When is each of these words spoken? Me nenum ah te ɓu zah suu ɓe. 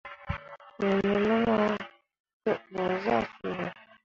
Me 0.79 0.89
nenum 1.07 1.45
ah 1.65 1.75
te 2.43 2.51
ɓu 2.73 2.85
zah 3.03 3.23
suu 3.33 3.51
ɓe. 3.57 3.65